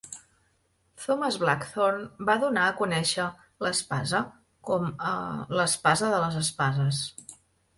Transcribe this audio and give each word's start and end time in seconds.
Thomas 1.01 1.35
Blackthorne 1.43 2.25
va 2.31 2.37
donar 2.45 2.63
a 2.69 2.73
conèixer 2.81 3.27
l'espasa 3.67 4.23
com 4.71 4.89
a 5.11 5.15
"L'espasa 5.61 6.11
de 6.17 6.23
les 6.25 6.41
espases". 6.45 7.05